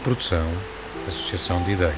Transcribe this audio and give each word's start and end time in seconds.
produção, 0.00 0.44
associação 1.06 1.62
de 1.62 1.70
ideias. 1.70 1.94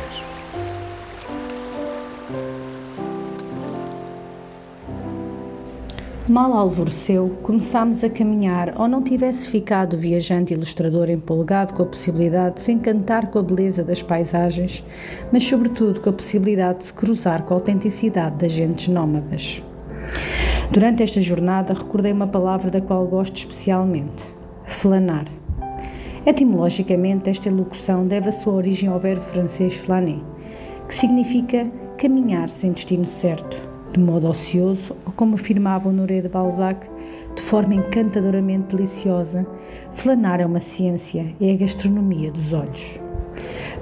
Mal 6.28 6.52
alvoreceu, 6.52 7.38
começámos 7.42 8.04
a 8.04 8.10
caminhar, 8.10 8.78
ou 8.78 8.86
não 8.86 9.02
tivesse 9.02 9.48
ficado 9.48 9.94
o 9.94 9.96
viajante 9.96 10.52
ilustrador 10.52 11.08
empolgado 11.08 11.72
com 11.72 11.84
a 11.84 11.86
possibilidade 11.86 12.56
de 12.56 12.60
se 12.60 12.72
encantar 12.72 13.30
com 13.30 13.38
a 13.38 13.42
beleza 13.42 13.82
das 13.82 14.02
paisagens, 14.02 14.84
mas 15.32 15.44
sobretudo 15.44 16.02
com 16.02 16.10
a 16.10 16.12
possibilidade 16.12 16.80
de 16.80 16.84
se 16.84 16.92
cruzar 16.92 17.44
com 17.44 17.54
a 17.54 17.56
autenticidade 17.56 18.36
das 18.36 18.52
gentes 18.52 18.88
nómadas. 18.88 19.64
Durante 20.70 21.02
esta 21.02 21.22
jornada 21.22 21.72
recordei 21.72 22.12
uma 22.12 22.26
palavra 22.26 22.70
da 22.70 22.82
qual 22.82 23.06
gosto 23.06 23.38
especialmente: 23.38 24.30
flanar. 24.66 25.39
Etimologicamente, 26.26 27.30
esta 27.30 27.48
elocução 27.48 28.06
deve 28.06 28.28
a 28.28 28.32
sua 28.32 28.52
origem 28.52 28.88
ao 28.88 29.00
verbo 29.00 29.22
francês 29.22 29.74
flâner, 29.74 30.18
que 30.86 30.94
significa 30.94 31.70
caminhar 31.96 32.48
sem 32.48 32.72
destino 32.72 33.04
certo 33.04 33.70
de 33.92 33.98
modo 33.98 34.28
ocioso, 34.28 34.94
ou 35.04 35.12
como 35.12 35.34
afirmava 35.34 35.88
Honoré 35.88 36.20
de 36.20 36.28
Balzac, 36.28 36.88
de 37.34 37.42
forma 37.42 37.74
encantadoramente 37.74 38.76
deliciosa, 38.76 39.46
flanar 39.92 40.40
é 40.40 40.46
uma 40.46 40.60
ciência, 40.60 41.34
é 41.40 41.52
a 41.52 41.56
gastronomia 41.56 42.30
dos 42.30 42.52
olhos. 42.52 43.09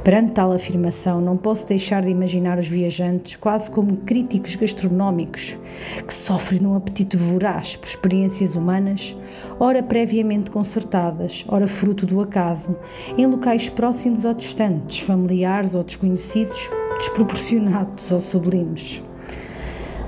Perante 0.09 0.33
tal 0.33 0.53
afirmação, 0.53 1.21
não 1.21 1.37
posso 1.37 1.69
deixar 1.69 2.01
de 2.03 2.09
imaginar 2.09 2.59
os 2.59 2.67
viajantes 2.67 3.37
quase 3.37 3.71
como 3.71 3.95
críticos 3.99 4.55
gastronómicos, 4.55 5.59
que 6.07 6.15
sofrem 6.15 6.61
de 6.61 6.67
um 6.67 6.75
apetite 6.75 7.15
voraz 7.15 7.77
por 7.77 7.87
experiências 7.87 8.57
humanas, 8.57 9.15
ora 9.61 9.83
previamente 9.83 10.51
concertadas, 10.51 11.45
ora 11.47 11.67
fruto 11.67 12.07
do 12.07 12.23
acaso, 12.23 12.75
em 13.19 13.27
locais 13.27 13.69
próximos 13.69 14.25
ou 14.25 14.33
distantes, 14.33 15.01
familiares 15.01 15.75
ou 15.75 15.83
desconhecidos, 15.83 16.71
desproporcionados 16.99 18.11
ou 18.11 18.19
sublimes. 18.19 19.03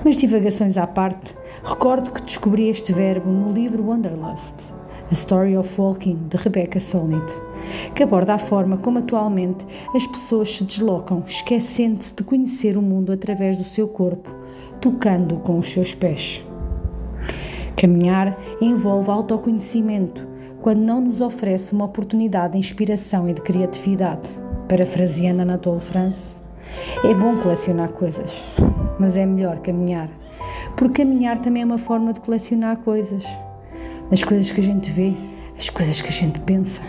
Mas 0.02 0.16
divagações 0.16 0.78
à 0.78 0.86
parte, 0.86 1.34
recordo 1.62 2.10
que 2.10 2.22
descobri 2.22 2.70
este 2.70 2.90
verbo 2.90 3.30
no 3.30 3.52
livro 3.52 3.86
Wanderlust, 3.86 4.79
A 5.10 5.12
Story 5.12 5.56
of 5.56 5.80
Walking, 5.80 6.28
de 6.28 6.36
Rebecca 6.36 6.78
Solnit, 6.78 7.32
que 7.96 8.02
aborda 8.04 8.34
a 8.34 8.38
forma 8.38 8.76
como 8.76 9.00
atualmente 9.00 9.66
as 9.92 10.06
pessoas 10.06 10.54
se 10.54 10.62
deslocam, 10.62 11.24
esquecendo-se 11.26 12.14
de 12.14 12.22
conhecer 12.22 12.78
o 12.78 12.82
mundo 12.82 13.10
através 13.10 13.56
do 13.56 13.64
seu 13.64 13.88
corpo, 13.88 14.32
tocando 14.80 15.36
com 15.38 15.58
os 15.58 15.72
seus 15.72 15.96
pés. 15.96 16.44
Caminhar 17.76 18.38
envolve 18.60 19.10
autoconhecimento, 19.10 20.28
quando 20.62 20.78
não 20.78 21.00
nos 21.00 21.20
oferece 21.20 21.72
uma 21.72 21.86
oportunidade 21.86 22.52
de 22.52 22.58
inspiração 22.58 23.28
e 23.28 23.32
de 23.32 23.42
criatividade. 23.42 24.28
Parafraseando 24.68 25.42
Anatole 25.42 25.80
France, 25.80 26.36
é 27.02 27.12
bom 27.14 27.34
colecionar 27.36 27.90
coisas, 27.90 28.32
mas 28.98 29.16
é 29.16 29.26
melhor 29.26 29.58
caminhar. 29.58 30.08
Porque 30.76 31.02
caminhar 31.02 31.40
também 31.40 31.62
é 31.62 31.66
uma 31.66 31.78
forma 31.78 32.12
de 32.12 32.20
colecionar 32.20 32.76
coisas. 32.76 33.24
As 34.12 34.24
coisas 34.24 34.50
que 34.50 34.60
a 34.60 34.64
gente 34.64 34.90
vê, 34.90 35.14
as 35.56 35.68
coisas 35.68 36.00
que 36.00 36.08
a 36.08 36.12
gente 36.12 36.40
pensa. 36.40 36.82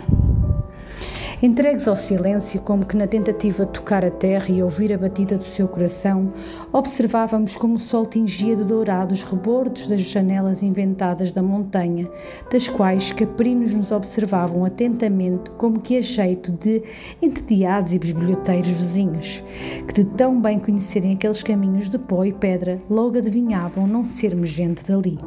Entregues 1.40 1.86
ao 1.86 1.94
silêncio, 1.94 2.60
como 2.60 2.84
que 2.84 2.96
na 2.96 3.06
tentativa 3.06 3.64
de 3.64 3.72
tocar 3.72 4.04
a 4.04 4.10
terra 4.10 4.46
e 4.48 4.62
ouvir 4.62 4.92
a 4.92 4.98
batida 4.98 5.36
do 5.36 5.44
seu 5.44 5.68
coração, 5.68 6.32
observávamos 6.72 7.56
como 7.56 7.74
o 7.74 7.78
sol 7.78 8.06
tingia 8.06 8.56
de 8.56 8.64
dourado 8.64 9.12
os 9.12 9.22
rebordos 9.22 9.86
das 9.86 10.00
janelas 10.00 10.62
inventadas 10.64 11.30
da 11.30 11.42
montanha, 11.42 12.08
das 12.50 12.68
quais 12.68 13.12
caprinos 13.12 13.72
nos 13.72 13.90
observavam 13.92 14.64
atentamente, 14.64 15.50
como 15.58 15.80
que 15.80 15.96
a 15.96 16.00
jeito 16.00 16.50
de 16.50 16.82
entediados 17.20 17.92
e 17.92 17.98
bisbilhoteiros 18.00 18.68
vizinhos, 18.68 19.44
que 19.86 19.94
de 19.94 20.04
tão 20.04 20.40
bem 20.40 20.58
conhecerem 20.58 21.14
aqueles 21.14 21.42
caminhos 21.42 21.88
de 21.88 21.98
pó 21.98 22.24
e 22.24 22.32
pedra, 22.32 22.80
logo 22.90 23.18
adivinhavam 23.18 23.86
não 23.86 24.04
sermos 24.04 24.48
gente 24.48 24.84
dali. 24.84 25.18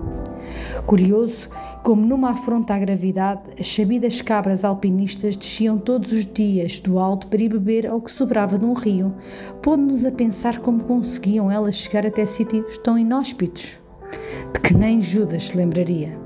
Curioso, 0.86 1.50
como 1.84 2.06
numa 2.06 2.30
afronta 2.30 2.76
à 2.76 2.80
gravidade, 2.80 3.42
as 3.60 3.68
sabidas 3.68 4.22
cabras 4.22 4.64
alpinistas 4.64 5.36
desciam 5.36 5.80
todos 5.80 6.12
os 6.12 6.26
dias 6.26 6.80
do 6.80 7.00
alto 7.00 7.26
para 7.26 7.42
ir 7.42 7.50
beber 7.50 7.88
ao 7.88 8.00
que 8.00 8.12
sobrava 8.12 8.58
de 8.58 8.66
um 8.66 8.74
rio, 8.74 9.14
pondo-nos 9.64 10.06
a 10.06 10.12
pensar 10.12 10.60
como 10.60 10.84
conseguiam 10.84 11.50
elas 11.50 11.76
chegar 11.76 12.06
até 12.06 12.24
sítios 12.24 12.78
tão 12.78 13.00
inóspitos, 13.00 13.80
de 14.54 14.60
que 14.60 14.76
nem 14.76 15.02
Judas 15.02 15.44
se 15.44 15.58
lembraria. 15.58 16.26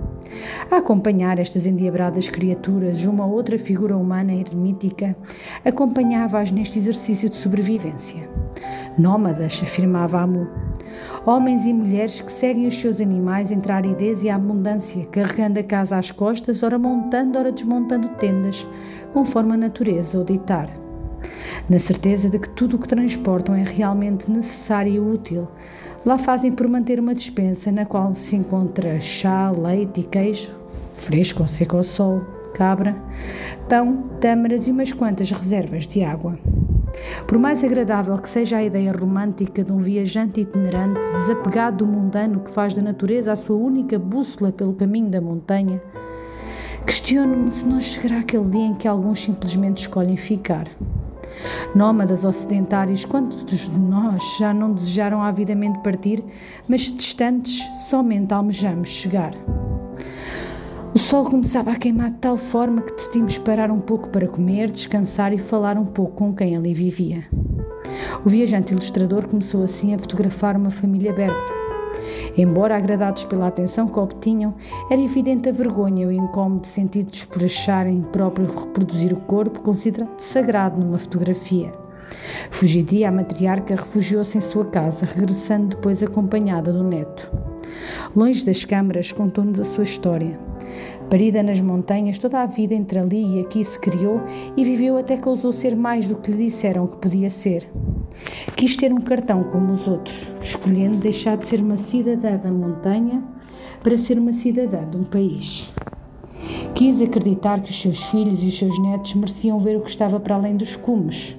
A 0.69 0.77
acompanhar 0.77 1.39
estas 1.39 1.65
endiabradas 1.65 2.29
criaturas, 2.29 3.05
uma 3.05 3.25
outra 3.25 3.57
figura 3.57 3.97
humana 3.97 4.33
eremítica 4.33 5.15
acompanhava-as 5.63 6.51
neste 6.51 6.79
exercício 6.79 7.29
de 7.29 7.37
sobrevivência. 7.37 8.29
Nómadas, 8.97 9.61
afirmava 9.63 10.19
Amu, 10.19 10.47
Homens 11.25 11.65
e 11.65 11.73
mulheres 11.73 12.21
que 12.21 12.31
seguem 12.31 12.67
os 12.67 12.79
seus 12.79 12.99
animais 13.01 13.51
entre 13.51 13.71
a 13.71 13.75
aridez 13.75 14.23
e 14.23 14.29
a 14.29 14.35
abundância, 14.35 15.05
carregando 15.05 15.59
a 15.59 15.63
casa 15.63 15.97
às 15.97 16.11
costas, 16.11 16.63
ora 16.63 16.79
montando, 16.79 17.37
ora 17.37 17.51
desmontando 17.51 18.09
tendas, 18.09 18.67
conforme 19.13 19.53
a 19.53 19.57
natureza 19.57 20.19
o 20.19 20.23
ditar. 20.23 20.69
Na 21.69 21.79
certeza 21.79 22.29
de 22.29 22.39
que 22.39 22.49
tudo 22.49 22.75
o 22.75 22.79
que 22.79 22.87
transportam 22.87 23.55
é 23.55 23.63
realmente 23.63 24.31
necessário 24.31 24.93
e 24.93 24.99
útil, 24.99 25.47
lá 26.05 26.17
fazem 26.17 26.51
por 26.51 26.67
manter 26.67 26.99
uma 26.99 27.13
despensa 27.13 27.71
na 27.71 27.85
qual 27.85 28.13
se 28.13 28.35
encontra 28.35 28.99
chá, 28.99 29.51
leite 29.51 30.01
e 30.01 30.03
queijo, 30.03 30.49
fresco 30.93 31.41
ou 31.41 31.47
seco 31.47 31.77
ao 31.77 31.83
sol, 31.83 32.21
cabra, 32.53 32.95
pão, 33.67 34.09
tâmaras 34.19 34.67
e 34.67 34.71
umas 34.71 34.91
quantas 34.91 35.31
reservas 35.31 35.87
de 35.87 36.03
água. 36.03 36.37
Por 37.27 37.37
mais 37.37 37.63
agradável 37.63 38.17
que 38.17 38.29
seja 38.29 38.57
a 38.57 38.63
ideia 38.63 38.91
romântica 38.91 39.63
de 39.63 39.71
um 39.71 39.77
viajante 39.77 40.41
itinerante, 40.41 40.99
desapegado 40.99 41.77
do 41.77 41.87
mundano 41.87 42.39
que 42.39 42.51
faz 42.51 42.73
da 42.73 42.81
natureza 42.81 43.31
a 43.31 43.35
sua 43.35 43.55
única 43.55 43.99
bússola 43.99 44.51
pelo 44.51 44.73
caminho 44.73 45.09
da 45.09 45.21
montanha, 45.21 45.81
questiono-me 46.85 47.51
se 47.51 47.67
não 47.67 47.79
chegará 47.79 48.19
aquele 48.19 48.49
dia 48.49 48.65
em 48.65 48.73
que 48.73 48.87
alguns 48.87 49.21
simplesmente 49.21 49.77
escolhem 49.79 50.17
ficar. 50.17 50.67
Nómadas 51.75 52.25
ocidentários, 52.25 53.05
quantos 53.05 53.69
de 53.69 53.79
nós 53.79 54.21
já 54.39 54.53
não 54.53 54.73
desejaram 54.73 55.21
avidamente 55.21 55.79
partir, 55.79 56.23
mas 56.67 56.91
distantes 56.91 57.61
somente 57.89 58.33
almejamos 58.33 58.89
chegar? 58.89 59.33
Sol 61.09 61.25
começava 61.25 61.71
a 61.71 61.75
queimar 61.75 62.11
de 62.11 62.17
tal 62.17 62.37
forma 62.37 62.83
que 62.83 62.93
decidimos 62.93 63.39
parar 63.39 63.71
um 63.71 63.79
pouco 63.79 64.09
para 64.09 64.27
comer, 64.27 64.69
descansar 64.69 65.33
e 65.33 65.39
falar 65.39 65.75
um 65.75 65.83
pouco 65.83 66.11
com 66.11 66.35
quem 66.35 66.55
ali 66.55 66.71
vivia. 66.71 67.23
O 68.23 68.29
viajante 68.29 68.73
ilustrador 68.73 69.27
começou 69.27 69.63
assim 69.63 69.95
a 69.95 69.97
fotografar 69.97 70.55
uma 70.55 70.69
família 70.69 71.11
berbera. 71.11 71.33
Embora 72.37 72.77
agradados 72.77 73.25
pela 73.25 73.47
atenção 73.47 73.87
que 73.87 73.97
obtinham, 73.97 74.53
era 74.91 75.01
evidente 75.01 75.49
a 75.49 75.51
vergonha 75.51 76.03
e 76.03 76.05
o 76.05 76.11
incómodo 76.11 76.67
sentidos 76.67 77.25
por 77.25 77.43
acharem 77.43 78.03
próprio 78.03 78.45
reproduzir 78.45 79.11
o 79.11 79.19
corpo 79.21 79.61
considerado 79.61 80.19
sagrado 80.19 80.79
numa 80.79 80.99
fotografia. 80.99 81.73
Fugidia, 82.51 83.09
a 83.09 83.11
matriarca 83.11 83.73
refugiou-se 83.75 84.37
em 84.37 84.41
sua 84.41 84.65
casa, 84.65 85.07
regressando 85.07 85.69
depois 85.69 86.03
acompanhada 86.03 86.71
do 86.71 86.83
neto. 86.83 87.35
Longe 88.15 88.45
das 88.45 88.63
câmaras, 88.63 89.11
contou-nos 89.11 89.59
a 89.59 89.63
sua 89.63 89.83
história. 89.83 90.48
Parida 91.09 91.41
nas 91.41 91.59
montanhas, 91.59 92.17
toda 92.17 92.41
a 92.41 92.45
vida 92.45 92.73
entre 92.73 92.99
ali 92.99 93.37
e 93.37 93.39
aqui 93.39 93.63
se 93.63 93.79
criou 93.79 94.21
e 94.55 94.63
viveu 94.63 94.97
até 94.97 95.17
que 95.17 95.27
ousou 95.27 95.51
ser 95.51 95.75
mais 95.75 96.07
do 96.07 96.15
que 96.15 96.31
lhe 96.31 96.45
disseram 96.45 96.85
que 96.85 96.97
podia 96.97 97.29
ser. 97.29 97.67
Quis 98.55 98.75
ter 98.75 98.93
um 98.93 98.99
cartão 98.99 99.43
como 99.43 99.71
os 99.71 99.87
outros, 99.87 100.31
escolhendo 100.41 100.97
deixar 100.97 101.37
de 101.37 101.47
ser 101.47 101.61
uma 101.61 101.77
cidadã 101.77 102.37
da 102.37 102.51
montanha 102.51 103.23
para 103.81 103.97
ser 103.97 104.19
uma 104.19 104.33
cidadã 104.33 104.87
de 104.89 104.97
um 104.97 105.03
país. 105.03 105.73
Quis 106.75 107.01
acreditar 107.01 107.61
que 107.61 107.71
os 107.71 107.81
seus 107.81 108.01
filhos 108.03 108.43
e 108.43 108.47
os 108.47 108.57
seus 108.57 108.77
netos 108.79 109.13
mereciam 109.15 109.59
ver 109.59 109.77
o 109.77 109.81
que 109.81 109.89
estava 109.89 110.19
para 110.19 110.35
além 110.35 110.55
dos 110.55 110.75
cumes. 110.75 111.37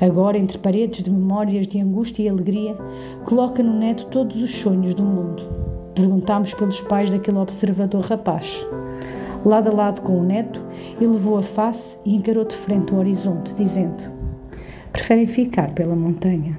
Agora, 0.00 0.38
entre 0.38 0.58
paredes 0.58 1.02
de 1.02 1.10
memórias 1.10 1.66
de 1.66 1.80
angústia 1.80 2.22
e 2.22 2.28
alegria, 2.28 2.76
coloca 3.24 3.62
no 3.62 3.72
neto 3.72 4.06
todos 4.06 4.42
os 4.42 4.54
sonhos 4.54 4.94
do 4.94 5.02
mundo. 5.02 5.63
Perguntámos 5.94 6.52
pelos 6.54 6.80
pais 6.80 7.10
daquele 7.10 7.38
observador 7.38 8.02
rapaz. 8.02 8.66
Lado 9.44 9.68
a 9.68 9.72
lado 9.74 10.00
com 10.02 10.18
o 10.18 10.24
neto, 10.24 10.60
elevou 11.00 11.38
a 11.38 11.42
face 11.42 11.98
e 12.04 12.14
encarou 12.14 12.44
de 12.44 12.56
frente 12.56 12.92
o 12.92 12.98
horizonte, 12.98 13.54
dizendo: 13.54 14.02
Preferem 14.92 15.26
ficar 15.26 15.70
pela 15.72 15.94
montanha. 15.94 16.58